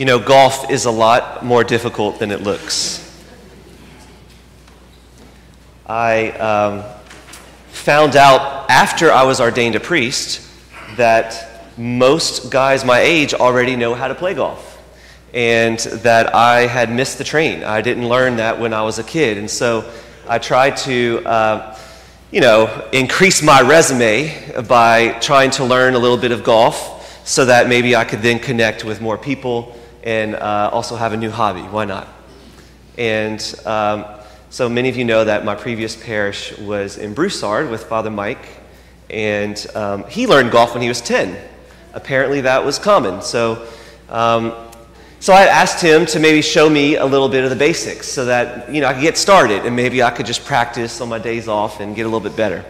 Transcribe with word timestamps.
You 0.00 0.06
know, 0.06 0.18
golf 0.18 0.70
is 0.70 0.86
a 0.86 0.90
lot 0.90 1.44
more 1.44 1.62
difficult 1.62 2.20
than 2.20 2.30
it 2.30 2.40
looks. 2.40 3.06
I 5.86 6.30
um, 6.30 6.84
found 7.68 8.16
out 8.16 8.70
after 8.70 9.12
I 9.12 9.24
was 9.24 9.42
ordained 9.42 9.74
a 9.74 9.80
priest 9.80 10.40
that 10.96 11.68
most 11.76 12.50
guys 12.50 12.82
my 12.82 13.00
age 13.00 13.34
already 13.34 13.76
know 13.76 13.92
how 13.92 14.08
to 14.08 14.14
play 14.14 14.32
golf 14.32 14.82
and 15.34 15.78
that 15.78 16.34
I 16.34 16.60
had 16.60 16.90
missed 16.90 17.18
the 17.18 17.24
train. 17.24 17.62
I 17.62 17.82
didn't 17.82 18.08
learn 18.08 18.36
that 18.36 18.58
when 18.58 18.72
I 18.72 18.80
was 18.80 18.98
a 18.98 19.04
kid. 19.04 19.36
And 19.36 19.50
so 19.50 19.92
I 20.26 20.38
tried 20.38 20.78
to, 20.78 21.22
uh, 21.26 21.78
you 22.30 22.40
know, 22.40 22.88
increase 22.94 23.42
my 23.42 23.60
resume 23.60 24.62
by 24.66 25.18
trying 25.20 25.50
to 25.50 25.64
learn 25.66 25.92
a 25.92 25.98
little 25.98 26.16
bit 26.16 26.32
of 26.32 26.42
golf 26.42 26.96
so 27.28 27.44
that 27.44 27.68
maybe 27.68 27.94
I 27.94 28.06
could 28.06 28.22
then 28.22 28.38
connect 28.38 28.82
with 28.82 29.02
more 29.02 29.18
people 29.18 29.76
and 30.02 30.34
uh, 30.34 30.70
also 30.72 30.96
have 30.96 31.12
a 31.12 31.16
new 31.16 31.30
hobby. 31.30 31.62
Why 31.62 31.84
not? 31.84 32.08
And 32.98 33.40
um, 33.64 34.04
so 34.50 34.68
many 34.68 34.88
of 34.88 34.96
you 34.96 35.04
know 35.04 35.24
that 35.24 35.44
my 35.44 35.54
previous 35.54 35.96
parish 35.96 36.56
was 36.58 36.98
in 36.98 37.14
Broussard 37.14 37.70
with 37.70 37.84
Father 37.84 38.10
Mike, 38.10 38.46
and 39.08 39.66
um, 39.74 40.04
he 40.04 40.26
learned 40.26 40.50
golf 40.50 40.74
when 40.74 40.82
he 40.82 40.88
was 40.88 41.00
10. 41.00 41.36
Apparently, 41.92 42.40
that 42.42 42.64
was 42.64 42.78
common. 42.78 43.22
So, 43.22 43.66
um, 44.08 44.52
so 45.18 45.32
I 45.32 45.42
asked 45.42 45.82
him 45.82 46.06
to 46.06 46.18
maybe 46.18 46.40
show 46.40 46.70
me 46.70 46.96
a 46.96 47.04
little 47.04 47.28
bit 47.28 47.44
of 47.44 47.50
the 47.50 47.56
basics 47.56 48.08
so 48.08 48.24
that 48.24 48.72
you 48.72 48.80
know 48.80 48.86
I 48.86 48.94
could 48.94 49.02
get 49.02 49.18
started 49.18 49.66
and 49.66 49.76
maybe 49.76 50.02
I 50.02 50.10
could 50.10 50.26
just 50.26 50.44
practice 50.44 51.00
on 51.00 51.08
my 51.08 51.18
days 51.18 51.46
off 51.46 51.80
and 51.80 51.94
get 51.94 52.02
a 52.02 52.08
little 52.08 52.20
bit 52.26 52.36
better. 52.36 52.64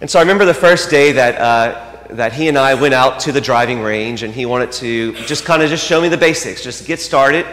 And 0.00 0.10
so 0.10 0.18
I 0.18 0.22
remember 0.22 0.44
the 0.44 0.52
first 0.52 0.90
day 0.90 1.12
that 1.12 1.40
uh, 1.40 1.85
that 2.10 2.32
he 2.32 2.48
and 2.48 2.58
I 2.58 2.74
went 2.74 2.94
out 2.94 3.20
to 3.20 3.32
the 3.32 3.40
driving 3.40 3.80
range 3.80 4.22
and 4.22 4.32
he 4.32 4.46
wanted 4.46 4.72
to 4.72 5.12
just 5.26 5.44
kind 5.44 5.62
of 5.62 5.70
just 5.70 5.86
show 5.86 6.00
me 6.00 6.08
the 6.08 6.16
basics, 6.16 6.62
just 6.62 6.86
get 6.86 7.00
started. 7.00 7.46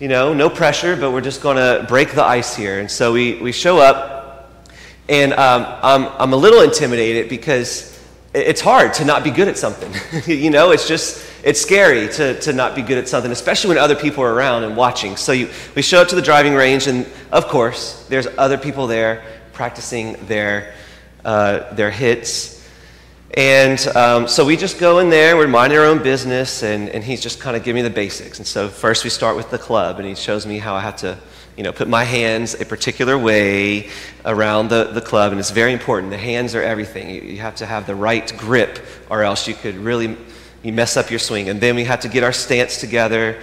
You 0.00 0.08
know, 0.08 0.34
no 0.34 0.50
pressure, 0.50 0.96
but 0.96 1.12
we're 1.12 1.20
just 1.20 1.40
going 1.40 1.56
to 1.56 1.86
break 1.88 2.12
the 2.12 2.24
ice 2.24 2.56
here. 2.56 2.80
And 2.80 2.90
so 2.90 3.12
we, 3.12 3.34
we 3.34 3.52
show 3.52 3.78
up, 3.78 4.52
and 5.08 5.32
um, 5.34 5.66
I'm, 5.82 6.06
I'm 6.18 6.32
a 6.32 6.36
little 6.36 6.62
intimidated 6.62 7.28
because 7.28 7.96
it's 8.34 8.60
hard 8.60 8.92
to 8.94 9.04
not 9.04 9.22
be 9.22 9.30
good 9.30 9.46
at 9.46 9.56
something. 9.56 9.92
you 10.26 10.50
know, 10.50 10.72
it's 10.72 10.88
just, 10.88 11.24
it's 11.44 11.60
scary 11.60 12.08
to, 12.14 12.38
to 12.40 12.52
not 12.52 12.74
be 12.74 12.82
good 12.82 12.98
at 12.98 13.08
something, 13.08 13.30
especially 13.30 13.68
when 13.68 13.78
other 13.78 13.94
people 13.94 14.24
are 14.24 14.34
around 14.34 14.64
and 14.64 14.76
watching. 14.76 15.16
So 15.16 15.30
you, 15.30 15.48
we 15.76 15.82
show 15.82 16.02
up 16.02 16.08
to 16.08 16.16
the 16.16 16.22
driving 16.22 16.54
range, 16.54 16.88
and 16.88 17.06
of 17.30 17.46
course, 17.46 18.04
there's 18.08 18.26
other 18.36 18.58
people 18.58 18.88
there 18.88 19.24
practicing 19.52 20.14
their, 20.26 20.74
uh, 21.24 21.72
their 21.74 21.92
hits 21.92 22.53
and 23.36 23.86
um, 23.96 24.28
so 24.28 24.44
we 24.44 24.56
just 24.56 24.78
go 24.78 25.00
in 25.00 25.10
there, 25.10 25.36
we're 25.36 25.48
minding 25.48 25.78
our 25.78 25.86
own 25.86 26.02
business, 26.02 26.62
and, 26.62 26.88
and 26.88 27.02
he's 27.02 27.20
just 27.20 27.40
kind 27.40 27.56
of 27.56 27.64
giving 27.64 27.82
me 27.82 27.88
the 27.88 27.94
basics. 27.94 28.38
And 28.38 28.46
so 28.46 28.68
first 28.68 29.02
we 29.04 29.10
start 29.10 29.36
with 29.36 29.50
the 29.50 29.58
club, 29.58 29.98
and 29.98 30.06
he 30.06 30.14
shows 30.14 30.46
me 30.46 30.58
how 30.58 30.74
I 30.74 30.80
have 30.80 30.96
to, 30.96 31.18
you 31.56 31.64
know, 31.64 31.72
put 31.72 31.88
my 31.88 32.04
hands 32.04 32.54
a 32.60 32.64
particular 32.64 33.18
way 33.18 33.90
around 34.24 34.68
the, 34.68 34.84
the 34.84 35.00
club, 35.00 35.32
and 35.32 35.40
it's 35.40 35.50
very 35.50 35.72
important. 35.72 36.10
The 36.10 36.18
hands 36.18 36.54
are 36.54 36.62
everything. 36.62 37.10
You, 37.10 37.22
you 37.22 37.38
have 37.38 37.56
to 37.56 37.66
have 37.66 37.86
the 37.86 37.94
right 37.94 38.32
grip, 38.36 38.78
or 39.10 39.22
else 39.22 39.48
you 39.48 39.54
could 39.54 39.76
really 39.76 40.16
you 40.64 40.72
mess 40.72 40.96
up 40.96 41.10
your 41.10 41.18
swing. 41.18 41.48
And 41.48 41.60
then 41.60 41.76
we 41.76 41.84
have 41.84 42.00
to 42.00 42.08
get 42.08 42.24
our 42.24 42.32
stance 42.32 42.80
together. 42.80 43.40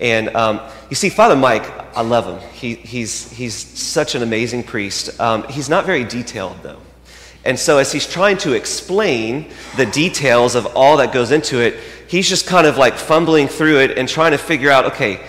And 0.00 0.34
um, 0.36 0.60
you 0.88 0.96
see, 0.96 1.10
Father 1.10 1.36
Mike, 1.36 1.68
I 1.96 2.02
love 2.02 2.26
him. 2.26 2.50
He, 2.52 2.74
he's, 2.74 3.30
he's 3.30 3.54
such 3.54 4.14
an 4.14 4.22
amazing 4.22 4.62
priest. 4.62 5.20
Um, 5.20 5.42
he's 5.48 5.68
not 5.68 5.84
very 5.84 6.04
detailed, 6.04 6.62
though. 6.62 6.78
And 7.44 7.58
so, 7.58 7.78
as 7.78 7.90
he's 7.90 8.06
trying 8.06 8.36
to 8.38 8.52
explain 8.52 9.50
the 9.76 9.86
details 9.86 10.54
of 10.54 10.66
all 10.76 10.98
that 10.98 11.12
goes 11.12 11.30
into 11.30 11.58
it, 11.60 11.76
he's 12.06 12.28
just 12.28 12.46
kind 12.46 12.66
of 12.66 12.76
like 12.76 12.94
fumbling 12.94 13.48
through 13.48 13.78
it 13.80 13.96
and 13.96 14.08
trying 14.08 14.32
to 14.32 14.38
figure 14.38 14.70
out 14.70 14.84
okay, 14.86 15.20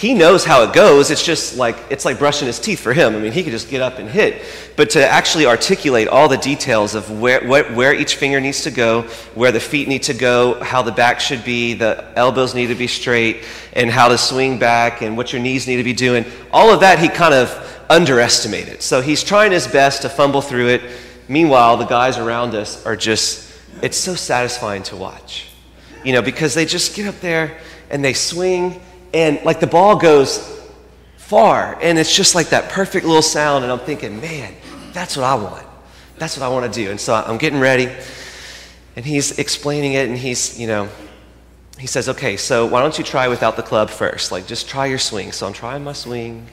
he 0.00 0.14
knows 0.14 0.46
how 0.46 0.62
it 0.62 0.72
goes. 0.72 1.10
It's 1.10 1.22
just 1.22 1.58
like, 1.58 1.76
it's 1.90 2.06
like 2.06 2.18
brushing 2.18 2.46
his 2.46 2.58
teeth 2.58 2.80
for 2.80 2.94
him. 2.94 3.14
I 3.14 3.18
mean, 3.18 3.32
he 3.32 3.42
could 3.42 3.52
just 3.52 3.68
get 3.68 3.82
up 3.82 3.98
and 3.98 4.08
hit. 4.08 4.40
But 4.74 4.88
to 4.90 5.06
actually 5.06 5.44
articulate 5.44 6.08
all 6.08 6.26
the 6.26 6.38
details 6.38 6.94
of 6.94 7.20
where, 7.20 7.46
what, 7.46 7.74
where 7.74 7.92
each 7.92 8.16
finger 8.16 8.40
needs 8.40 8.62
to 8.62 8.70
go, 8.70 9.02
where 9.34 9.52
the 9.52 9.60
feet 9.60 9.88
need 9.88 10.04
to 10.04 10.14
go, 10.14 10.58
how 10.64 10.80
the 10.80 10.90
back 10.90 11.20
should 11.20 11.44
be, 11.44 11.74
the 11.74 12.02
elbows 12.16 12.54
need 12.54 12.68
to 12.68 12.74
be 12.74 12.86
straight, 12.86 13.44
and 13.74 13.90
how 13.90 14.08
to 14.08 14.16
swing 14.16 14.58
back, 14.58 15.02
and 15.02 15.18
what 15.18 15.34
your 15.34 15.42
knees 15.42 15.66
need 15.66 15.76
to 15.76 15.84
be 15.84 15.92
doing, 15.92 16.24
all 16.50 16.72
of 16.72 16.80
that 16.80 16.98
he 16.98 17.08
kind 17.08 17.34
of 17.34 17.84
underestimated. 17.90 18.80
So 18.80 19.02
he's 19.02 19.22
trying 19.22 19.52
his 19.52 19.66
best 19.66 20.00
to 20.00 20.08
fumble 20.08 20.40
through 20.40 20.68
it 20.68 20.82
Meanwhile, 21.30 21.76
the 21.76 21.84
guys 21.84 22.18
around 22.18 22.56
us 22.56 22.84
are 22.84 22.96
just, 22.96 23.56
it's 23.84 23.96
so 23.96 24.16
satisfying 24.16 24.82
to 24.84 24.96
watch. 24.96 25.46
You 26.02 26.12
know, 26.12 26.22
because 26.22 26.54
they 26.54 26.64
just 26.64 26.96
get 26.96 27.06
up 27.06 27.20
there 27.20 27.56
and 27.88 28.04
they 28.04 28.14
swing, 28.14 28.80
and 29.14 29.40
like 29.44 29.60
the 29.60 29.68
ball 29.68 29.94
goes 29.94 30.60
far, 31.18 31.78
and 31.80 32.00
it's 32.00 32.16
just 32.16 32.34
like 32.34 32.48
that 32.48 32.70
perfect 32.72 33.06
little 33.06 33.22
sound. 33.22 33.62
And 33.62 33.72
I'm 33.72 33.78
thinking, 33.78 34.20
man, 34.20 34.56
that's 34.92 35.16
what 35.16 35.22
I 35.22 35.36
want. 35.36 35.64
That's 36.18 36.36
what 36.36 36.44
I 36.44 36.48
want 36.48 36.72
to 36.72 36.84
do. 36.84 36.90
And 36.90 37.00
so 37.00 37.14
I'm 37.14 37.38
getting 37.38 37.60
ready, 37.60 37.88
and 38.96 39.04
he's 39.04 39.38
explaining 39.38 39.92
it, 39.92 40.08
and 40.08 40.18
he's, 40.18 40.58
you 40.58 40.66
know, 40.66 40.88
he 41.78 41.86
says, 41.86 42.08
okay, 42.08 42.36
so 42.38 42.66
why 42.66 42.82
don't 42.82 42.98
you 42.98 43.04
try 43.04 43.28
without 43.28 43.54
the 43.54 43.62
club 43.62 43.88
first? 43.88 44.32
Like, 44.32 44.48
just 44.48 44.68
try 44.68 44.86
your 44.86 44.98
swing. 44.98 45.30
So 45.30 45.46
I'm 45.46 45.52
trying 45.52 45.84
my 45.84 45.92
swing, 45.92 46.48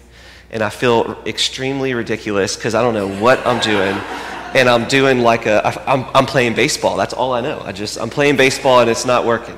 and 0.52 0.62
I 0.62 0.70
feel 0.70 1.18
extremely 1.26 1.96
ridiculous 1.96 2.56
because 2.56 2.76
I 2.76 2.84
don't 2.84 2.94
know 2.94 3.08
what 3.08 3.40
I'm 3.48 3.60
doing 3.60 4.00
and 4.56 4.70
I'm 4.70 4.88
doing 4.88 5.20
like 5.20 5.46
a, 5.46 5.66
I'm, 5.90 6.06
I'm 6.14 6.26
playing 6.26 6.56
baseball. 6.56 6.98
That's 6.98 7.14
all 7.14 7.34
I 7.34 7.42
know. 7.42 7.62
I 7.64 7.72
just, 7.72 8.00
I'm 8.00 8.10
playing 8.10 8.38
baseball 8.38 8.80
and 8.80 8.90
it's 8.90 9.06
not 9.06 9.26
working. 9.26 9.58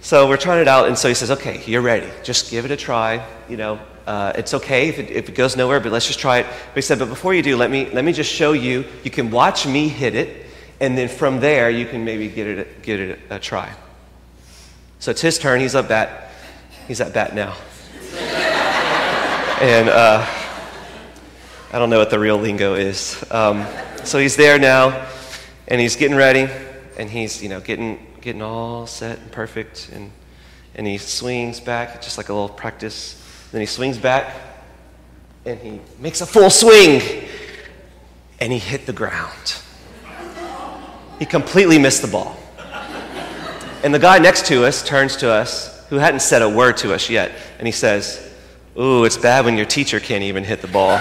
So 0.00 0.28
we're 0.28 0.36
trying 0.36 0.60
it 0.60 0.66
out, 0.66 0.88
and 0.88 0.98
so 0.98 1.06
he 1.06 1.14
says, 1.14 1.30
okay, 1.30 1.62
you're 1.64 1.80
ready. 1.80 2.08
Just 2.24 2.50
give 2.50 2.64
it 2.64 2.72
a 2.72 2.76
try. 2.76 3.24
You 3.48 3.56
know, 3.56 3.80
uh, 4.04 4.32
it's 4.34 4.52
okay 4.52 4.88
if 4.88 4.98
it, 4.98 5.10
if 5.10 5.28
it 5.28 5.36
goes 5.36 5.56
nowhere, 5.56 5.78
but 5.78 5.92
let's 5.92 6.08
just 6.08 6.18
try 6.18 6.38
it. 6.38 6.46
But 6.46 6.74
he 6.74 6.80
said, 6.82 6.98
but 6.98 7.08
before 7.08 7.34
you 7.34 7.42
do, 7.42 7.56
let 7.56 7.70
me, 7.70 7.88
let 7.90 8.04
me 8.04 8.12
just 8.12 8.30
show 8.30 8.52
you. 8.52 8.84
You 9.04 9.12
can 9.12 9.30
watch 9.30 9.64
me 9.64 9.88
hit 9.88 10.16
it, 10.16 10.46
and 10.80 10.98
then 10.98 11.08
from 11.08 11.38
there, 11.38 11.70
you 11.70 11.86
can 11.86 12.04
maybe 12.04 12.28
get 12.28 12.46
it, 12.48 12.82
get 12.82 12.98
it 12.98 13.20
a, 13.30 13.38
try. 13.38 13.72
So 14.98 15.12
it's 15.12 15.20
his 15.20 15.38
turn. 15.38 15.60
He's 15.60 15.76
up 15.76 15.88
bat. 15.88 16.32
He's 16.88 17.00
at 17.00 17.12
bat 17.14 17.34
now. 17.36 17.56
and 19.60 19.88
uh, 19.88 20.26
I 21.72 21.78
don't 21.78 21.90
know 21.90 22.00
what 22.00 22.10
the 22.10 22.18
real 22.18 22.38
lingo 22.38 22.74
is. 22.74 23.24
Um, 23.30 23.64
so 24.04 24.18
he's 24.18 24.36
there 24.36 24.58
now, 24.58 25.06
and 25.68 25.80
he's 25.80 25.96
getting 25.96 26.16
ready, 26.16 26.48
and 26.98 27.08
he's, 27.08 27.42
you 27.42 27.48
know, 27.48 27.60
getting, 27.60 28.04
getting 28.20 28.42
all 28.42 28.86
set 28.86 29.18
and 29.18 29.30
perfect, 29.32 29.90
and, 29.92 30.10
and 30.74 30.86
he 30.86 30.98
swings 30.98 31.60
back, 31.60 32.02
just 32.02 32.18
like 32.18 32.28
a 32.28 32.32
little 32.32 32.48
practice. 32.48 33.18
Then 33.52 33.60
he 33.60 33.66
swings 33.66 33.98
back, 33.98 34.34
and 35.44 35.58
he 35.60 35.80
makes 35.98 36.20
a 36.20 36.26
full 36.26 36.50
swing, 36.50 37.00
and 38.40 38.52
he 38.52 38.58
hit 38.58 38.86
the 38.86 38.92
ground. 38.92 39.56
He 41.18 41.26
completely 41.26 41.78
missed 41.78 42.02
the 42.02 42.08
ball. 42.08 42.36
And 43.84 43.94
the 43.94 43.98
guy 43.98 44.18
next 44.18 44.46
to 44.46 44.64
us 44.64 44.82
turns 44.82 45.16
to 45.16 45.30
us, 45.30 45.86
who 45.88 45.96
hadn't 45.96 46.20
said 46.20 46.42
a 46.42 46.48
word 46.48 46.76
to 46.78 46.94
us 46.94 47.10
yet, 47.10 47.32
and 47.58 47.66
he 47.66 47.72
says, 47.72 48.30
Ooh, 48.78 49.04
it's 49.04 49.18
bad 49.18 49.44
when 49.44 49.56
your 49.56 49.66
teacher 49.66 50.00
can't 50.00 50.24
even 50.24 50.44
hit 50.44 50.62
the 50.62 50.68
ball. 50.68 50.98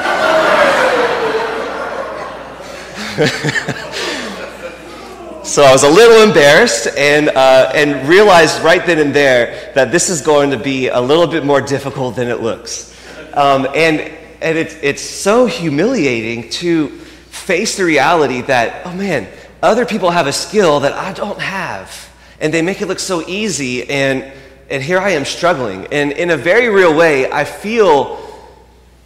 So 5.43 5.63
I 5.63 5.71
was 5.71 5.83
a 5.83 5.89
little 5.89 6.23
embarrassed 6.23 6.87
and, 6.97 7.29
uh, 7.29 7.71
and 7.73 8.07
realized 8.07 8.61
right 8.63 8.85
then 8.85 8.99
and 8.99 9.13
there 9.13 9.71
that 9.75 9.91
this 9.91 10.09
is 10.09 10.21
going 10.21 10.51
to 10.51 10.57
be 10.57 10.87
a 10.87 10.99
little 10.99 11.27
bit 11.27 11.45
more 11.45 11.61
difficult 11.61 12.15
than 12.15 12.27
it 12.27 12.41
looks. 12.41 12.95
Um, 13.33 13.67
and 13.75 14.11
and 14.41 14.57
it, 14.57 14.77
it's 14.81 15.03
so 15.03 15.45
humiliating 15.45 16.49
to 16.49 16.89
face 16.89 17.77
the 17.77 17.85
reality 17.85 18.41
that, 18.41 18.85
oh 18.85 18.93
man, 18.93 19.27
other 19.61 19.85
people 19.85 20.09
have 20.09 20.27
a 20.27 20.33
skill 20.33 20.81
that 20.81 20.93
I 20.93 21.13
don't 21.13 21.39
have. 21.39 22.09
And 22.39 22.51
they 22.51 22.63
make 22.63 22.81
it 22.81 22.87
look 22.87 22.99
so 22.99 23.21
easy, 23.27 23.87
and, 23.87 24.31
and 24.67 24.81
here 24.81 24.97
I 24.97 25.11
am 25.11 25.25
struggling. 25.25 25.85
And 25.91 26.11
in 26.11 26.31
a 26.31 26.37
very 26.37 26.69
real 26.69 26.95
way, 26.95 27.31
I 27.31 27.43
feel 27.43 28.19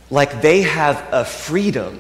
like 0.09 0.41
they 0.41 0.61
have 0.61 1.05
a 1.11 1.25
freedom 1.25 1.99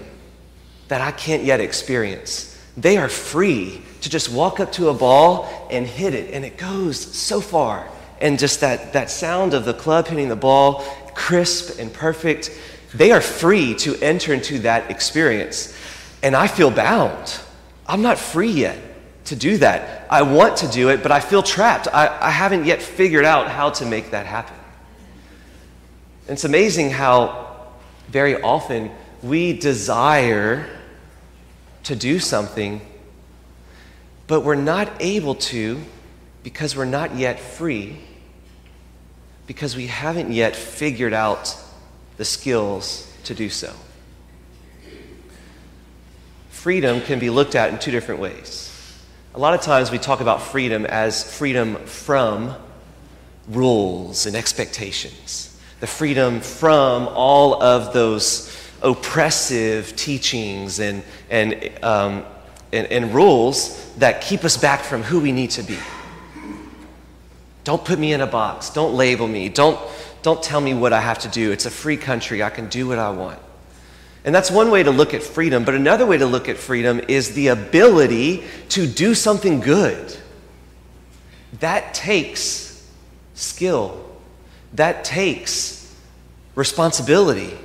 that 0.87 1.01
I 1.01 1.11
can't 1.11 1.43
yet 1.43 1.59
experience. 1.59 2.51
They 2.77 2.97
are 2.97 3.09
free 3.09 3.81
to 4.01 4.09
just 4.09 4.29
walk 4.29 4.59
up 4.59 4.71
to 4.73 4.89
a 4.89 4.93
ball 4.93 5.67
and 5.71 5.87
hit 5.87 6.13
it, 6.13 6.33
and 6.33 6.45
it 6.45 6.57
goes 6.57 6.99
so 6.99 7.41
far. 7.41 7.87
And 8.21 8.37
just 8.37 8.61
that, 8.61 8.93
that 8.93 9.09
sound 9.09 9.53
of 9.53 9.65
the 9.65 9.73
club 9.73 10.07
hitting 10.07 10.29
the 10.29 10.35
ball, 10.35 10.83
crisp 11.13 11.79
and 11.79 11.91
perfect, 11.91 12.51
they 12.93 13.11
are 13.11 13.21
free 13.21 13.75
to 13.75 13.95
enter 14.01 14.33
into 14.33 14.59
that 14.59 14.89
experience. 14.89 15.75
And 16.23 16.35
I 16.35 16.47
feel 16.47 16.71
bound. 16.71 17.39
I'm 17.87 18.01
not 18.01 18.17
free 18.17 18.51
yet 18.51 18.77
to 19.25 19.35
do 19.35 19.57
that. 19.57 20.07
I 20.09 20.21
want 20.21 20.57
to 20.57 20.67
do 20.67 20.89
it, 20.89 21.03
but 21.03 21.11
I 21.11 21.19
feel 21.19 21.43
trapped. 21.43 21.87
I, 21.87 22.07
I 22.21 22.29
haven't 22.29 22.65
yet 22.65 22.81
figured 22.81 23.25
out 23.25 23.49
how 23.49 23.69
to 23.71 23.85
make 23.85 24.11
that 24.11 24.25
happen. 24.25 24.55
It's 26.27 26.43
amazing 26.43 26.91
how 26.91 27.67
very 28.07 28.41
often 28.41 28.91
we 29.25 29.53
desire 29.53 30.67
to 31.83 31.95
do 31.95 32.19
something, 32.19 32.79
but 34.27 34.41
we're 34.41 34.53
not 34.53 34.91
able 34.99 35.33
to 35.33 35.81
because 36.43 36.75
we're 36.75 36.85
not 36.85 37.15
yet 37.15 37.39
free 37.39 37.97
because 39.47 39.75
we 39.75 39.87
haven't 39.87 40.31
yet 40.31 40.55
figured 40.55 41.13
out 41.13 41.57
the 42.17 42.25
skills 42.25 43.11
to 43.23 43.33
do 43.33 43.49
so. 43.49 43.73
Freedom 46.49 47.01
can 47.01 47.17
be 47.17 47.31
looked 47.31 47.55
at 47.55 47.73
in 47.73 47.79
two 47.79 47.91
different 47.91 48.21
ways. 48.21 48.71
A 49.33 49.39
lot 49.39 49.55
of 49.55 49.61
times 49.61 49.89
we 49.89 49.97
talk 49.97 50.21
about 50.21 50.41
freedom 50.41 50.85
as 50.85 51.23
freedom 51.35 51.77
from 51.85 52.55
rules 53.47 54.27
and 54.27 54.35
expectations, 54.35 55.59
the 55.79 55.87
freedom 55.87 56.41
from 56.41 57.07
all 57.07 57.61
of 57.61 57.91
those 57.91 58.64
oppressive 58.85 59.95
teachings 59.95 60.79
and, 60.79 61.03
and, 61.29 61.71
um, 61.83 62.23
and, 62.71 62.87
and 62.87 63.13
rules 63.13 63.93
that 63.95 64.21
keep 64.21 64.45
us 64.45 64.55
back 64.55 64.81
from 64.81 65.01
who 65.01 65.19
we 65.19 65.31
need 65.31 65.49
to 65.51 65.63
be. 65.63 65.77
Don't 67.65 67.83
put 67.83 67.97
me 67.97 68.13
in 68.13 68.21
a 68.21 68.27
box. 68.27 68.69
Don't 68.69 68.93
label 68.93 69.27
me. 69.27 69.49
Don't, 69.49 69.79
don't 70.21 70.41
tell 70.41 70.61
me 70.61 70.75
what 70.75 70.93
I 70.93 71.01
have 71.01 71.19
to 71.19 71.27
do. 71.27 71.51
It's 71.51 71.65
a 71.65 71.71
free 71.71 71.97
country. 71.97 72.43
I 72.43 72.51
can 72.51 72.69
do 72.69 72.87
what 72.87 72.99
I 72.99 73.09
want. 73.09 73.39
And 74.23 74.33
that's 74.33 74.51
one 74.51 74.69
way 74.69 74.83
to 74.83 74.91
look 74.91 75.13
at 75.13 75.23
freedom. 75.23 75.65
But 75.65 75.73
another 75.73 76.05
way 76.05 76.17
to 76.17 76.25
look 76.25 76.47
at 76.47 76.57
freedom 76.57 77.01
is 77.07 77.33
the 77.33 77.47
ability 77.47 78.43
to 78.69 78.87
do 78.87 79.15
something 79.15 79.59
good. 79.61 80.15
That 81.59 81.93
takes 81.93 82.87
skill, 83.33 84.03
that 84.73 85.03
takes 85.03 85.95
responsibility, 86.55 87.57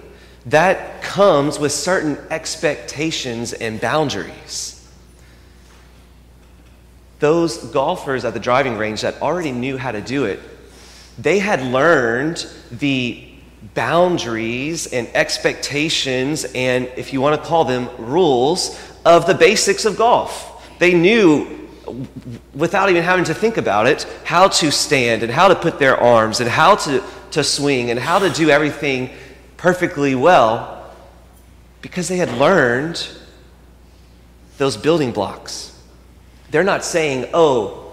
that 0.47 1.03
comes 1.03 1.59
with 1.59 1.73
certain 1.73 2.19
expectations 2.31 3.53
and 3.53 3.81
boundaries 3.81 4.81
those 7.21 7.59
golfers 7.59 8.25
at 8.25 8.35
the 8.35 8.41
driving 8.41 8.77
range 8.77 9.03
that 9.03 9.23
already 9.23 9.53
knew 9.53 9.77
how 9.77 9.93
to 9.93 10.01
do 10.01 10.25
it, 10.25 10.41
they 11.19 11.39
had 11.39 11.63
learned 11.63 12.47
the 12.73 13.27
boundaries 13.75 14.87
and 14.87 15.07
expectations 15.15 16.47
and, 16.55 16.91
if 16.97 17.13
you 17.13 17.21
want 17.21 17.41
to 17.41 17.47
call 17.47 17.65
them, 17.65 17.89
rules 17.99 18.79
of 19.05 19.27
the 19.27 19.35
basics 19.35 19.85
of 19.85 19.97
golf. 19.97 20.67
They 20.79 20.95
knew, 20.95 21.69
without 22.55 22.89
even 22.89 23.03
having 23.03 23.27
to 23.27 23.35
think 23.35 23.59
about 23.59 23.87
it, 23.87 24.05
how 24.25 24.49
to 24.49 24.73
stand 24.73 25.23
and 25.23 25.31
how 25.31 25.49
to 25.49 25.55
put 25.55 25.79
their 25.79 25.99
arms 25.99 26.41
and 26.41 26.49
how 26.49 26.77
to, 26.77 27.05
to 27.33 27.45
swing 27.45 27.91
and 27.91 28.01
how 28.01 28.19
to 28.19 28.31
do 28.31 28.49
everything 28.49 29.11
perfectly 29.61 30.15
well 30.15 30.91
because 31.83 32.09
they 32.09 32.17
had 32.17 32.33
learned 32.39 33.07
those 34.57 34.79
building 34.79 35.13
blocks. 35.13 35.79
They're 36.51 36.65
not 36.65 36.83
saying, 36.83 37.29
oh, 37.35 37.93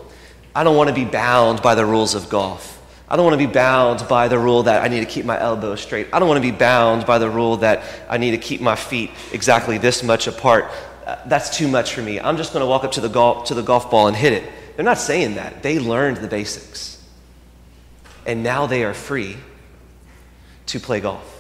I 0.56 0.64
don't 0.64 0.78
want 0.78 0.88
to 0.88 0.96
be 0.96 1.04
bound 1.04 1.62
by 1.62 1.76
the 1.76 1.86
rules 1.86 2.16
of 2.16 2.30
golf. 2.30 2.74
I 3.10 3.18
don't 3.18 3.26
want 3.26 3.40
to 3.40 3.46
be 3.46 3.52
bound 3.52 4.08
by 4.08 4.30
the 4.30 4.40
rule 4.40 4.64
that 4.64 4.82
I 4.82 4.88
need 4.88 5.02
to 5.02 5.06
keep 5.06 5.26
my 5.26 5.38
elbows 5.38 5.82
straight. 5.82 6.08
I 6.14 6.20
don't 6.20 6.30
want 6.30 6.42
to 6.42 6.52
be 6.52 6.58
bound 6.58 7.06
by 7.06 7.18
the 7.18 7.30
rule 7.30 7.58
that 7.58 7.84
I 8.10 8.18
need 8.18 8.32
to 8.32 8.38
keep 8.38 8.62
my 8.62 8.78
feet 8.78 9.12
exactly 9.34 9.78
this 9.78 10.04
much 10.04 10.28
apart. 10.28 10.72
Uh, 11.06 11.18
that's 11.26 11.58
too 11.58 11.68
much 11.68 11.94
for 11.94 12.02
me. 12.02 12.18
I'm 12.18 12.38
just 12.38 12.54
going 12.54 12.62
to 12.62 12.68
walk 12.68 12.86
up 12.86 12.94
to 12.94 13.02
the, 13.02 13.10
golf, 13.10 13.48
to 13.48 13.54
the 13.54 13.62
golf 13.62 13.92
ball 13.92 14.08
and 14.08 14.16
hit 14.16 14.32
it. 14.32 14.50
They're 14.78 14.86
not 14.86 15.00
saying 15.00 15.36
that. 15.36 15.64
They 15.64 15.80
learned 15.80 16.18
the 16.18 16.28
basics. 16.30 17.04
And 18.26 18.42
now 18.42 18.68
they 18.68 18.86
are 18.86 18.94
free 18.94 19.36
to 20.68 20.80
play 20.80 21.02
golf 21.02 21.37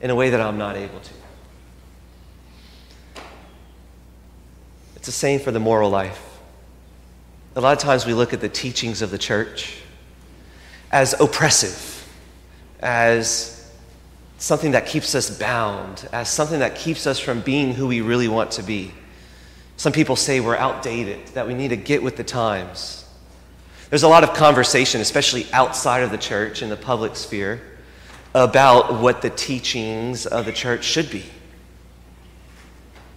in 0.00 0.10
a 0.10 0.14
way 0.14 0.30
that 0.30 0.40
I'm 0.40 0.58
not 0.58 0.76
able 0.76 1.00
to. 1.00 1.10
It's 4.96 5.06
the 5.06 5.12
same 5.12 5.40
for 5.40 5.50
the 5.50 5.60
moral 5.60 5.90
life. 5.90 6.38
A 7.56 7.60
lot 7.60 7.72
of 7.72 7.78
times 7.78 8.06
we 8.06 8.14
look 8.14 8.32
at 8.32 8.40
the 8.40 8.48
teachings 8.48 9.02
of 9.02 9.10
the 9.10 9.18
church 9.18 9.78
as 10.92 11.18
oppressive, 11.20 12.06
as 12.80 13.72
something 14.38 14.72
that 14.72 14.86
keeps 14.86 15.14
us 15.14 15.38
bound, 15.38 16.08
as 16.12 16.28
something 16.28 16.60
that 16.60 16.74
keeps 16.74 17.06
us 17.06 17.18
from 17.18 17.40
being 17.40 17.74
who 17.74 17.86
we 17.86 18.00
really 18.00 18.28
want 18.28 18.50
to 18.52 18.62
be. 18.62 18.92
Some 19.76 19.92
people 19.92 20.16
say 20.16 20.40
we're 20.40 20.56
outdated, 20.56 21.28
that 21.28 21.46
we 21.46 21.54
need 21.54 21.68
to 21.68 21.76
get 21.76 22.02
with 22.02 22.16
the 22.16 22.24
times. 22.24 23.06
There's 23.88 24.02
a 24.02 24.08
lot 24.08 24.22
of 24.22 24.34
conversation, 24.34 25.00
especially 25.00 25.46
outside 25.52 26.02
of 26.02 26.10
the 26.10 26.18
church 26.18 26.62
in 26.62 26.68
the 26.68 26.76
public 26.76 27.16
sphere, 27.16 27.60
about 28.34 29.00
what 29.00 29.22
the 29.22 29.30
teachings 29.30 30.26
of 30.26 30.44
the 30.44 30.52
church 30.52 30.84
should 30.84 31.10
be. 31.10 31.24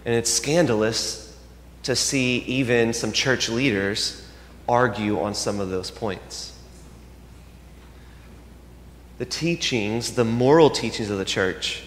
And 0.04 0.14
it's 0.14 0.30
scandalous 0.30 1.36
to 1.84 1.94
see 1.94 2.38
even 2.38 2.92
some 2.92 3.12
church 3.12 3.48
leaders 3.48 4.26
argue 4.68 5.20
on 5.20 5.34
some 5.34 5.60
of 5.60 5.70
those 5.70 5.90
points. 5.90 6.52
The 9.18 9.24
teachings, 9.24 10.12
the 10.12 10.24
moral 10.24 10.70
teachings 10.70 11.10
of 11.10 11.18
the 11.18 11.24
church, 11.24 11.84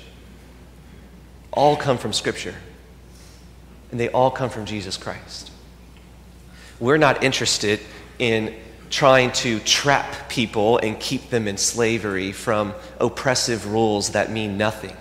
all 1.51 1.75
come 1.75 1.97
from 1.97 2.13
Scripture, 2.13 2.56
and 3.91 4.00
they 4.00 4.09
all 4.09 4.31
come 4.31 4.50
from 4.50 4.65
Jesus 4.65 4.95
Christ. 4.95 5.51
We're 6.80 6.97
not 6.97 7.23
interested 7.23 7.80
in 8.19 8.56
trying 8.89 9.31
to 9.31 9.60
trap 9.60 10.30
people 10.30 10.78
and 10.78 11.00
keep 11.00 11.30
them 11.30 11.48
in 11.48 11.57
slavery 11.57 12.31
from 12.31 12.74
oppressive 13.00 13.72
rules 13.72 14.12
that 14.12 14.31
mean 14.31 14.57
nothing. 14.57 14.95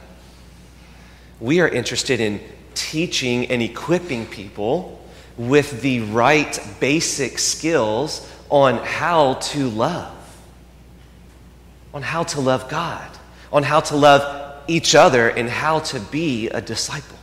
We 1.41 1.61
are 1.61 1.69
interested 1.69 2.21
in 2.21 2.41
teaching 2.75 3.47
and 3.47 3.63
equipping 3.63 4.27
people 4.27 5.05
with 5.37 5.83
the 5.83 6.01
right 6.01 6.59
basic 6.81 7.39
skills 7.39 8.31
on 8.49 8.79
how 8.79 9.35
to 9.35 9.69
love, 9.69 10.17
on 11.93 12.03
how 12.03 12.23
to 12.25 12.41
love 12.41 12.69
God, 12.69 13.09
on 13.53 13.63
how 13.63 13.81
to 13.81 13.97
love 13.97 14.63
each 14.69 14.95
other, 14.95 15.29
and 15.29 15.49
how 15.49 15.81
to 15.81 16.01
be 16.01 16.49
a 16.49 16.61
disciple. 16.61 17.19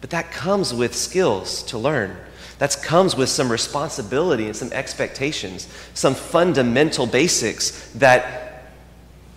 But 0.00 0.10
that 0.10 0.30
comes 0.30 0.72
with 0.72 0.94
skills 0.94 1.62
to 1.64 1.78
learn. 1.78 2.16
That 2.60 2.76
comes 2.82 3.16
with 3.16 3.30
some 3.30 3.50
responsibility 3.50 4.44
and 4.44 4.54
some 4.54 4.70
expectations, 4.74 5.66
some 5.94 6.14
fundamental 6.14 7.06
basics 7.06 7.90
that 7.92 8.66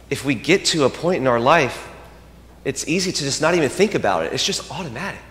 if 0.10 0.26
we 0.26 0.36
get 0.36 0.66
to 0.66 0.84
a 0.84 0.90
point 0.90 1.22
in 1.22 1.28
our 1.28 1.40
life, 1.40 1.88
it's 2.66 2.86
easy 2.86 3.14
to 3.14 3.24
just 3.24 3.42
not 3.42 3.56
even 3.56 3.70
think 3.70 3.96
about 3.96 4.26
it. 4.26 4.34
It's 4.34 4.46
just 4.46 4.70
automatic. 4.70 5.22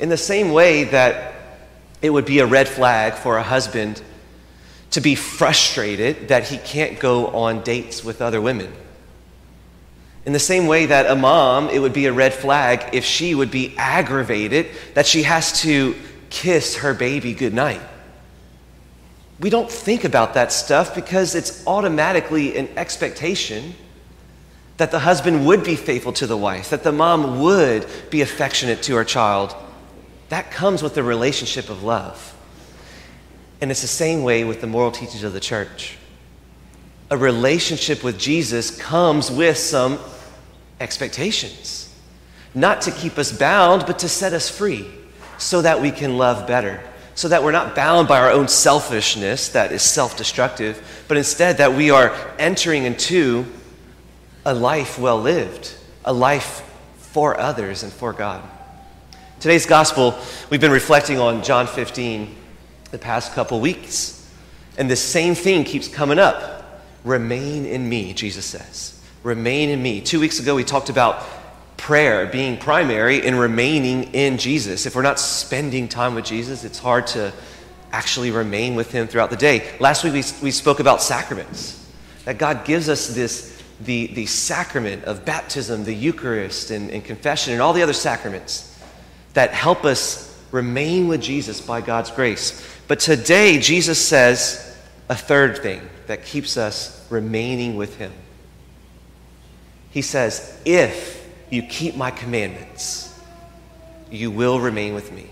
In 0.00 0.08
the 0.08 0.16
same 0.16 0.50
way 0.50 0.82
that 0.82 1.34
it 2.02 2.10
would 2.10 2.26
be 2.26 2.40
a 2.40 2.46
red 2.46 2.68
flag 2.68 3.14
for 3.14 3.36
a 3.36 3.42
husband 3.42 4.02
to 4.90 5.00
be 5.00 5.14
frustrated 5.14 6.26
that 6.26 6.48
he 6.48 6.58
can't 6.58 6.98
go 6.98 7.28
on 7.28 7.62
dates 7.62 8.02
with 8.02 8.20
other 8.20 8.40
women. 8.40 8.72
In 10.24 10.32
the 10.32 10.40
same 10.40 10.66
way 10.66 10.86
that 10.86 11.06
a 11.06 11.14
mom, 11.14 11.68
it 11.68 11.78
would 11.78 11.92
be 11.92 12.06
a 12.06 12.12
red 12.12 12.34
flag 12.34 12.92
if 12.92 13.04
she 13.04 13.32
would 13.36 13.52
be 13.52 13.76
aggravated 13.78 14.66
that 14.94 15.06
she 15.06 15.22
has 15.22 15.60
to 15.60 15.94
kiss 16.30 16.76
her 16.76 16.94
baby 16.94 17.34
goodnight. 17.34 17.80
We 19.38 19.50
don't 19.50 19.70
think 19.70 20.04
about 20.04 20.34
that 20.34 20.52
stuff 20.52 20.94
because 20.94 21.34
it's 21.34 21.66
automatically 21.66 22.56
an 22.56 22.68
expectation 22.76 23.74
that 24.78 24.90
the 24.90 24.98
husband 24.98 25.46
would 25.46 25.64
be 25.64 25.76
faithful 25.76 26.12
to 26.14 26.26
the 26.26 26.36
wife, 26.36 26.70
that 26.70 26.82
the 26.82 26.92
mom 26.92 27.40
would 27.40 27.86
be 28.10 28.22
affectionate 28.22 28.82
to 28.82 28.94
her 28.96 29.04
child, 29.04 29.54
that 30.28 30.50
comes 30.50 30.82
with 30.82 30.94
the 30.94 31.02
relationship 31.02 31.68
of 31.68 31.82
love. 31.82 32.34
And 33.60 33.70
it's 33.70 33.82
the 33.82 33.88
same 33.88 34.22
way 34.22 34.44
with 34.44 34.60
the 34.60 34.66
moral 34.66 34.90
teachings 34.90 35.22
of 35.22 35.32
the 35.32 35.40
church. 35.40 35.96
A 37.10 37.16
relationship 37.16 38.02
with 38.02 38.18
Jesus 38.18 38.76
comes 38.76 39.30
with 39.30 39.56
some 39.56 39.98
expectations, 40.80 41.94
not 42.54 42.82
to 42.82 42.90
keep 42.90 43.16
us 43.16 43.32
bound, 43.32 43.86
but 43.86 43.98
to 44.00 44.08
set 44.08 44.32
us 44.32 44.50
free 44.50 44.86
so 45.38 45.62
that 45.62 45.80
we 45.80 45.90
can 45.90 46.18
love 46.18 46.46
better, 46.46 46.80
so 47.14 47.28
that 47.28 47.42
we're 47.42 47.52
not 47.52 47.74
bound 47.74 48.08
by 48.08 48.20
our 48.20 48.30
own 48.30 48.48
selfishness 48.48 49.50
that 49.50 49.72
is 49.72 49.82
self 49.82 50.16
destructive, 50.16 51.04
but 51.08 51.16
instead 51.16 51.58
that 51.58 51.74
we 51.74 51.90
are 51.90 52.14
entering 52.38 52.84
into 52.84 53.46
a 54.44 54.54
life 54.54 54.98
well 54.98 55.20
lived, 55.20 55.74
a 56.04 56.12
life 56.12 56.62
for 56.98 57.38
others 57.38 57.82
and 57.82 57.92
for 57.92 58.12
God. 58.12 58.42
Today's 59.40 59.66
gospel, 59.66 60.18
we've 60.50 60.60
been 60.60 60.72
reflecting 60.72 61.18
on 61.18 61.42
John 61.42 61.66
15 61.66 62.34
the 62.90 62.98
past 62.98 63.32
couple 63.34 63.60
weeks. 63.60 64.30
And 64.78 64.90
the 64.90 64.96
same 64.96 65.34
thing 65.34 65.64
keeps 65.64 65.88
coming 65.88 66.18
up. 66.18 66.82
Remain 67.04 67.66
in 67.66 67.88
me, 67.88 68.12
Jesus 68.12 68.44
says. 68.44 69.00
Remain 69.22 69.70
in 69.70 69.82
me. 69.82 70.00
Two 70.00 70.20
weeks 70.20 70.38
ago, 70.38 70.54
we 70.54 70.64
talked 70.64 70.88
about 70.88 71.22
prayer 71.76 72.26
being 72.26 72.58
primary 72.58 73.26
and 73.26 73.38
remaining 73.38 74.14
in 74.14 74.38
Jesus. 74.38 74.86
If 74.86 74.94
we're 74.94 75.02
not 75.02 75.18
spending 75.18 75.88
time 75.88 76.14
with 76.14 76.24
Jesus, 76.24 76.64
it's 76.64 76.78
hard 76.78 77.06
to 77.08 77.32
actually 77.92 78.30
remain 78.30 78.74
with 78.74 78.90
Him 78.90 79.06
throughout 79.06 79.30
the 79.30 79.36
day. 79.36 79.68
Last 79.80 80.04
week, 80.04 80.12
we, 80.12 80.22
we 80.42 80.50
spoke 80.50 80.80
about 80.80 81.02
sacraments, 81.02 81.90
that 82.24 82.38
God 82.38 82.64
gives 82.64 82.88
us 82.88 83.08
this, 83.08 83.62
the, 83.80 84.08
the 84.08 84.26
sacrament 84.26 85.04
of 85.04 85.24
baptism, 85.24 85.84
the 85.84 85.94
Eucharist, 85.94 86.70
and, 86.70 86.90
and 86.90 87.04
confession, 87.04 87.52
and 87.52 87.62
all 87.62 87.72
the 87.72 87.82
other 87.82 87.92
sacraments 87.92 88.78
that 89.34 89.50
help 89.50 89.84
us 89.84 90.26
remain 90.50 91.08
with 91.08 91.20
Jesus 91.20 91.60
by 91.60 91.80
God's 91.80 92.10
grace. 92.10 92.66
But 92.88 93.00
today, 93.00 93.58
Jesus 93.58 94.04
says, 94.04 94.66
a 95.08 95.14
third 95.14 95.58
thing 95.58 95.80
that 96.06 96.24
keeps 96.24 96.56
us 96.56 97.04
remaining 97.10 97.76
with 97.76 97.96
Him. 97.96 98.12
He 99.90 100.02
says, 100.02 100.60
If 100.64 101.15
you 101.56 101.62
keep 101.62 101.96
my 101.96 102.10
commandments, 102.10 103.18
you 104.10 104.30
will 104.30 104.60
remain 104.60 104.94
with 104.94 105.10
me. 105.10 105.26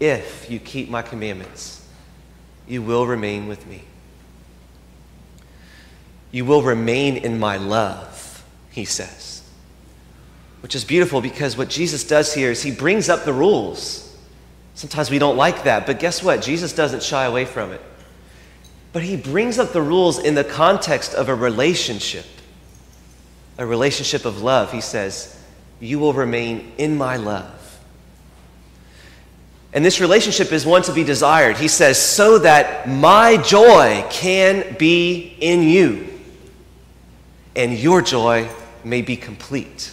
If 0.00 0.50
you 0.50 0.58
keep 0.58 0.88
my 0.88 1.02
commandments, 1.02 1.86
you 2.66 2.80
will 2.80 3.06
remain 3.06 3.48
with 3.48 3.66
me. 3.66 3.82
You 6.32 6.46
will 6.46 6.62
remain 6.62 7.18
in 7.18 7.38
my 7.38 7.58
love, 7.58 8.44
he 8.70 8.86
says. 8.86 9.42
Which 10.62 10.74
is 10.74 10.84
beautiful 10.84 11.20
because 11.20 11.58
what 11.58 11.68
Jesus 11.68 12.02
does 12.02 12.32
here 12.32 12.50
is 12.50 12.62
he 12.62 12.72
brings 12.72 13.10
up 13.10 13.26
the 13.26 13.34
rules. 13.34 14.16
Sometimes 14.74 15.10
we 15.10 15.18
don't 15.18 15.36
like 15.36 15.64
that, 15.64 15.86
but 15.86 15.98
guess 16.00 16.22
what? 16.22 16.40
Jesus 16.40 16.72
doesn't 16.72 17.02
shy 17.02 17.26
away 17.26 17.44
from 17.44 17.72
it. 17.72 17.82
But 18.94 19.02
he 19.02 19.18
brings 19.18 19.58
up 19.58 19.74
the 19.74 19.82
rules 19.82 20.18
in 20.18 20.34
the 20.34 20.44
context 20.44 21.12
of 21.12 21.28
a 21.28 21.34
relationship, 21.34 22.24
a 23.58 23.66
relationship 23.66 24.24
of 24.24 24.42
love. 24.42 24.72
He 24.72 24.80
says, 24.80 25.40
You 25.80 25.98
will 25.98 26.12
remain 26.12 26.72
in 26.78 26.96
my 26.96 27.16
love. 27.16 27.52
And 29.72 29.84
this 29.84 30.00
relationship 30.00 30.52
is 30.52 30.64
one 30.64 30.82
to 30.82 30.92
be 30.92 31.04
desired. 31.04 31.56
He 31.56 31.68
says, 31.68 32.00
So 32.00 32.38
that 32.38 32.88
my 32.88 33.36
joy 33.36 34.04
can 34.10 34.76
be 34.78 35.36
in 35.40 35.62
you 35.62 36.06
and 37.56 37.72
your 37.76 38.02
joy 38.02 38.48
may 38.84 39.02
be 39.02 39.16
complete. 39.16 39.90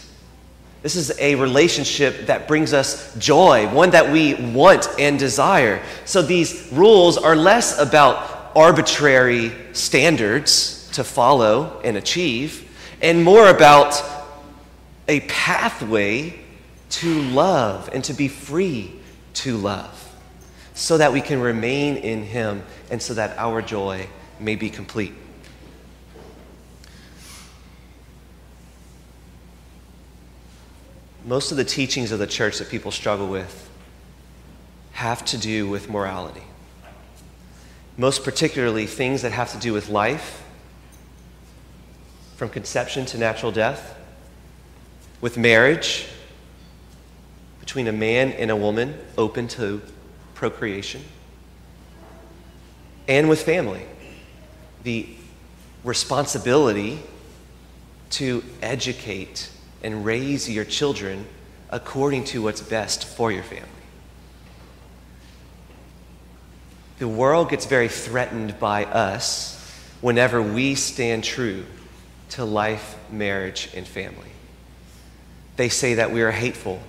This 0.84 0.98
is 0.98 1.18
a 1.18 1.36
relationship 1.36 2.28
that 2.28 2.46
brings 2.46 2.74
us 2.74 3.16
joy, 3.16 3.70
one 3.74 3.92
that 3.92 4.12
we 4.12 4.36
want 4.36 4.88
and 5.00 5.18
desire. 5.18 5.82
So 6.04 6.22
these 6.22 6.70
rules 6.74 7.18
are 7.18 7.38
less 7.38 7.80
about 7.80 8.52
arbitrary 8.54 9.54
standards 9.72 10.90
to 10.92 11.06
follow 11.06 11.80
and 11.86 11.96
achieve, 11.96 12.70
and 13.04 13.24
more 13.24 13.50
about 13.50 14.02
a 15.08 15.20
pathway 15.22 16.40
to 16.90 17.22
love 17.22 17.90
and 17.94 18.04
to 18.06 18.14
be 18.14 18.28
free 18.28 18.92
to 19.36 19.58
love, 19.58 20.16
so 20.74 20.98
that 20.98 21.14
we 21.14 21.22
can 21.22 21.40
remain 21.40 21.98
in 21.98 22.24
Him 22.24 22.64
and 22.90 23.00
so 23.00 23.14
that 23.14 23.38
our 23.38 23.62
joy 23.62 24.08
may 24.40 24.56
be 24.56 24.72
complete. 24.72 25.14
most 31.26 31.52
of 31.52 31.58
the 31.58 31.64
teachings 31.64 32.12
of 32.12 32.20
the 32.20 32.28
church 32.28 32.60
that 32.60 32.70
people 32.70 32.92
struggle 32.92 33.28
with 33.28 33.70
have 34.94 35.24
to 35.26 35.38
do 35.38 35.68
with 35.68 35.90
morality. 35.90 36.44
Most 37.98 38.24
particularly, 38.24 38.86
things 38.86 39.22
that 39.22 39.32
have 39.32 39.52
to 39.52 39.58
do 39.58 39.74
with 39.74 39.90
life, 39.90 40.43
from 42.44 42.50
conception 42.50 43.06
to 43.06 43.18
natural 43.18 43.54
death, 43.54 43.98
with 45.22 45.38
marriage, 45.38 46.06
between 47.62 47.88
a 47.88 47.92
man 47.94 48.34
and 48.34 48.52
a 48.52 48.56
woman 48.58 48.94
open 49.18 49.48
to 49.48 49.82
procreation, 50.34 51.02
and 53.08 53.30
with 53.30 53.42
family. 53.44 53.86
The 54.84 55.08
responsibility 55.86 57.00
to 58.10 58.44
educate 58.62 59.50
and 59.82 60.04
raise 60.04 60.50
your 60.50 60.66
children 60.66 61.26
according 61.70 62.26
to 62.26 62.42
what's 62.42 62.60
best 62.60 63.06
for 63.06 63.32
your 63.32 63.44
family. 63.44 63.70
The 67.00 67.08
world 67.08 67.50
gets 67.50 67.66
very 67.68 67.88
threatened 67.88 68.60
by 68.60 68.84
us 68.84 69.58
whenever 70.02 70.42
we 70.42 70.76
stand 70.76 71.24
true 71.24 71.64
to 72.30 72.46
life, 72.46 72.98
marriage, 73.12 73.70
and 73.76 73.88
family. 73.88 74.30
They 75.56 75.70
say 75.70 75.96
that 75.96 76.12
we 76.12 76.22
are 76.22 76.32
hateful. 76.32 76.82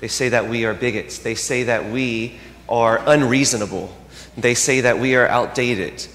They 0.00 0.08
say 0.08 0.28
that 0.30 0.48
we 0.48 0.64
are 0.64 0.74
bigots. 0.74 1.18
They 1.18 1.34
say 1.34 1.64
that 1.64 1.90
we 1.90 2.38
are 2.68 3.02
unreasonable. 3.06 3.94
They 4.36 4.54
say 4.54 4.82
that 4.82 4.98
we 4.98 5.16
are 5.16 5.26
outdated. 5.26 6.06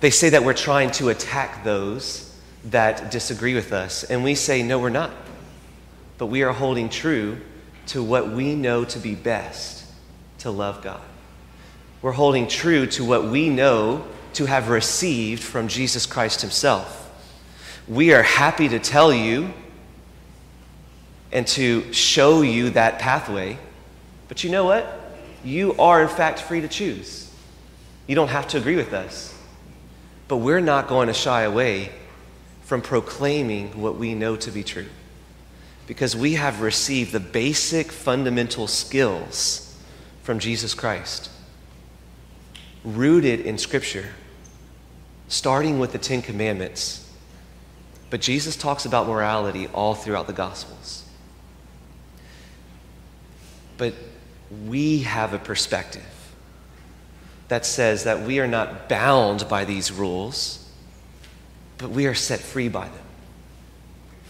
They 0.00 0.10
say 0.10 0.30
that 0.30 0.44
we're 0.44 0.54
trying 0.54 0.90
to 0.92 1.08
attack 1.08 1.64
those 1.64 2.36
that 2.64 3.10
disagree 3.10 3.54
with 3.54 3.72
us. 3.72 4.04
And 4.04 4.22
we 4.22 4.34
say, 4.34 4.62
no, 4.62 4.78
we're 4.78 4.90
not. 4.90 5.10
But 6.18 6.26
we 6.26 6.42
are 6.42 6.52
holding 6.52 6.88
true 6.88 7.38
to 7.88 8.02
what 8.02 8.30
we 8.30 8.54
know 8.54 8.84
to 8.84 8.98
be 8.98 9.14
best 9.14 9.84
to 10.38 10.50
love 10.50 10.82
God. 10.82 11.00
We're 12.00 12.12
holding 12.12 12.48
true 12.48 12.86
to 12.86 13.04
what 13.04 13.24
we 13.24 13.48
know 13.48 14.04
to 14.34 14.46
have 14.46 14.68
received 14.68 15.42
from 15.42 15.68
Jesus 15.68 16.06
Christ 16.06 16.40
Himself. 16.40 17.01
We 17.88 18.12
are 18.12 18.22
happy 18.22 18.68
to 18.68 18.78
tell 18.78 19.12
you 19.12 19.52
and 21.32 21.46
to 21.48 21.92
show 21.92 22.42
you 22.42 22.70
that 22.70 22.98
pathway. 22.98 23.58
But 24.28 24.44
you 24.44 24.50
know 24.50 24.64
what? 24.64 25.00
You 25.44 25.74
are, 25.78 26.02
in 26.02 26.08
fact, 26.08 26.40
free 26.40 26.60
to 26.60 26.68
choose. 26.68 27.30
You 28.06 28.14
don't 28.14 28.28
have 28.28 28.48
to 28.48 28.58
agree 28.58 28.76
with 28.76 28.92
us. 28.92 29.34
But 30.28 30.38
we're 30.38 30.60
not 30.60 30.88
going 30.88 31.08
to 31.08 31.14
shy 31.14 31.42
away 31.42 31.90
from 32.62 32.82
proclaiming 32.82 33.80
what 33.80 33.96
we 33.96 34.14
know 34.14 34.36
to 34.36 34.50
be 34.50 34.62
true. 34.62 34.88
Because 35.86 36.14
we 36.14 36.34
have 36.34 36.60
received 36.60 37.12
the 37.12 37.20
basic 37.20 37.90
fundamental 37.90 38.66
skills 38.66 39.76
from 40.22 40.38
Jesus 40.38 40.72
Christ, 40.72 41.28
rooted 42.84 43.40
in 43.40 43.58
Scripture, 43.58 44.10
starting 45.28 45.80
with 45.80 45.92
the 45.92 45.98
Ten 45.98 46.22
Commandments. 46.22 47.01
But 48.12 48.20
Jesus 48.20 48.54
talks 48.54 48.84
about 48.84 49.08
morality 49.08 49.66
all 49.74 49.96
throughout 49.96 50.28
the 50.28 50.32
Gospels. 50.32 51.04
But 53.76 53.94
we 54.68 55.00
have 55.00 55.32
a 55.32 55.38
perspective 55.38 56.04
that 57.48 57.66
says 57.66 58.04
that 58.04 58.20
we 58.20 58.38
are 58.38 58.46
not 58.46 58.88
bound 58.88 59.48
by 59.48 59.64
these 59.64 59.90
rules 59.90 60.62
but 61.82 61.90
we 61.90 62.06
are 62.06 62.14
set 62.14 62.38
free 62.38 62.68
by 62.68 62.84
them, 62.84 63.04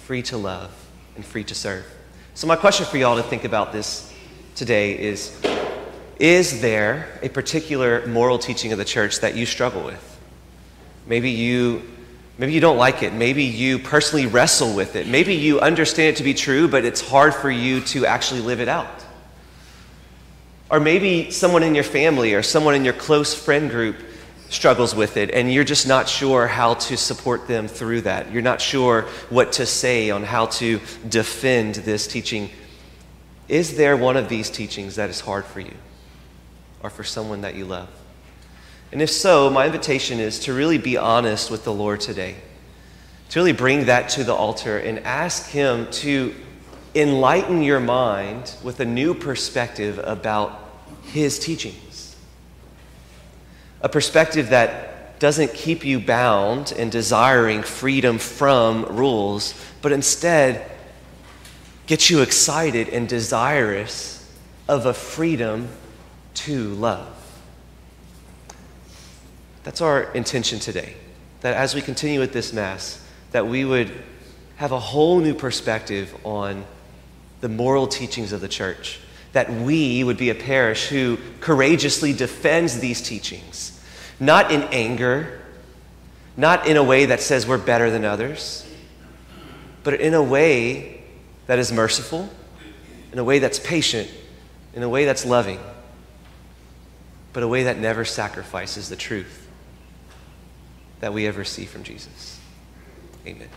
free 0.07 0.23
to 0.23 0.39
love 0.39 0.71
and 1.17 1.25
free 1.25 1.45
to 1.45 1.55
serve. 1.55 1.85
So, 2.33 2.47
my 2.47 2.57
question 2.57 2.87
for 2.87 2.97
y'all 2.97 3.17
to 3.17 3.23
think 3.23 3.45
about 3.45 3.73
this 3.73 4.11
today 4.55 4.99
is 4.99 5.39
Is 6.19 6.63
there 6.63 7.21
a 7.21 7.29
particular 7.29 8.07
moral 8.07 8.39
teaching 8.39 8.73
of 8.73 8.79
the 8.79 8.87
church 8.87 9.21
that 9.21 9.37
you 9.37 9.45
struggle 9.45 9.85
with? 9.85 10.19
Maybe 11.07 11.31
you. 11.31 11.83
Maybe 12.39 12.53
you 12.53 12.61
don't 12.61 12.79
like 12.79 13.03
it. 13.03 13.13
Maybe 13.13 13.45
you 13.45 13.79
personally 13.79 14.27
wrestle 14.27 14.75
with 14.75 14.97
it. 14.97 15.07
Maybe 15.07 15.35
you 15.35 15.61
understand 15.61 16.15
it 16.15 16.17
to 16.17 16.23
be 16.23 16.35
true, 16.35 16.67
but 16.67 16.85
it's 16.85 17.01
hard 17.01 17.35
for 17.35 17.51
you 17.51 17.81
to 17.83 18.07
actually 18.07 18.41
live 18.41 18.61
it 18.61 18.69
out. 18.69 19.05
Or 20.71 20.81
maybe 20.81 21.31
someone 21.31 21.63
in 21.63 21.75
your 21.75 21.85
family 21.85 22.33
or 22.35 22.43
someone 22.43 22.75
in 22.75 22.85
your 22.85 22.95
close 22.95 23.35
friend 23.35 23.71
group 23.71 23.97
struggles 24.49 24.95
with 24.95 25.17
it, 25.17 25.31
and 25.31 25.53
you're 25.53 25.65
just 25.65 25.87
not 25.87 26.09
sure 26.09 26.47
how 26.47 26.75
to 26.75 26.97
support 26.97 27.47
them 27.49 27.69
through 27.69 28.03
that. 28.03 28.33
You're 28.33 28.43
not 28.43 28.61
sure 28.61 29.03
what 29.31 29.53
to 29.53 29.67
say 29.67 30.11
on 30.11 30.25
how 30.25 30.47
to 30.47 30.81
defend 31.09 31.77
this 31.77 32.07
teaching. 32.07 32.51
Is 33.49 33.77
there 33.77 33.97
one 33.97 34.17
of 34.17 34.29
these 34.29 34.51
teachings 34.51 34.97
that 34.97 35.11
is 35.11 35.21
hard 35.21 35.45
for 35.45 35.61
you 35.61 35.75
or 36.83 36.91
for 36.91 37.05
someone 37.05 37.43
that 37.43 37.55
you 37.55 37.65
love? 37.65 37.89
And 38.93 39.01
if 39.01 39.11
so, 39.11 39.49
my 39.49 39.65
invitation 39.65 40.21
is 40.21 40.39
to 40.41 40.53
really 40.53 40.77
be 40.77 40.99
honest 40.99 41.51
with 41.51 41.65
the 41.65 41.73
Lord 41.73 42.01
today, 42.01 42.37
to 43.31 43.39
really 43.39 43.53
bring 43.53 43.87
that 43.87 44.11
to 44.11 44.25
the 44.25 44.35
altar 44.35 44.77
and 44.77 44.99
ask 45.01 45.49
Him 45.49 45.91
to 45.93 46.35
enlighten 46.95 47.63
your 47.63 47.81
mind 47.81 48.55
with 48.63 48.81
a 48.81 48.85
new 48.85 49.15
perspective 49.15 49.99
about 50.05 50.83
His 51.05 51.39
teachings. 51.39 52.17
A 53.81 53.89
perspective 53.89 54.51
that 54.51 55.19
doesn't 55.19 55.55
keep 55.55 55.87
you 55.87 55.99
bound 55.99 56.73
and 56.77 56.93
desiring 56.93 57.63
freedom 57.63 58.19
from 58.19 58.85
rules, 58.85 59.55
but 59.81 59.93
instead 59.93 60.71
gets 61.87 62.11
you 62.11 62.21
excited 62.21 62.91
and 62.91 63.09
desirous 63.09 64.31
of 64.69 64.85
a 64.85 64.93
freedom 64.93 65.69
to 66.35 66.75
love. 66.75 67.22
That's 69.65 69.81
our 69.81 70.13
intention 70.13 70.59
today. 70.59 70.97
That 71.41 71.55
as 71.55 71.75
we 71.75 71.83
continue 71.83 72.21
with 72.21 72.33
this 72.33 72.53
Mass, 72.53 73.05
that 73.33 73.47
we 73.47 73.65
would 73.65 73.91
have 74.57 74.73
a 74.73 74.79
whole 74.79 75.21
new 75.21 75.35
perspective 75.35 76.15
on 76.25 76.65
the 77.41 77.49
moral 77.49 77.87
teachings 77.87 78.33
of 78.33 78.41
the 78.41 78.49
church. 78.49 79.01
That 79.33 79.51
we 79.51 80.05
would 80.05 80.17
be 80.19 80.31
a 80.31 80.35
parish 80.35 80.89
who 80.89 81.19
courageously 81.41 82.13
defends 82.13 82.79
these 82.79 83.01
teachings 83.01 83.79
not 84.21 84.53
in 84.53 84.63
anger, 84.71 85.41
not 86.37 86.69
in 86.69 86.77
a 86.77 86.83
way 86.83 87.07
that 87.07 87.21
says 87.21 87.45
we're 87.45 87.59
better 87.59 87.91
than 87.91 88.05
others, 88.05 88.65
but 89.83 89.95
in 89.95 90.15
a 90.15 90.23
way 90.23 91.03
that 91.49 91.59
is 91.59 91.73
merciful, 91.73 92.31
in 93.13 93.19
a 93.19 93.25
way 93.25 93.41
that's 93.41 93.59
patient, 93.59 94.09
in 94.75 94.85
a 94.85 94.89
way 94.89 95.05
that's 95.05 95.27
loving. 95.27 95.59
but 97.33 97.43
a 97.43 97.49
way 97.49 97.63
that 97.63 97.79
never 97.79 98.05
sacrifices 98.05 98.91
the 98.91 98.97
truth 98.97 99.42
that 101.03 101.13
we 101.13 101.27
ever 101.27 101.45
see 101.45 101.65
from 101.65 101.83
Jesus. 101.83 102.39
Amen. 103.27 103.49